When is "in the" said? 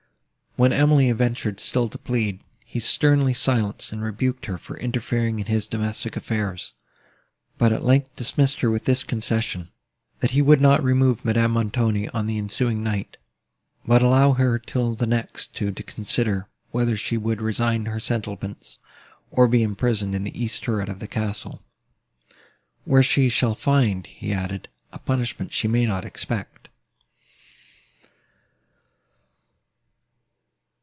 20.13-20.37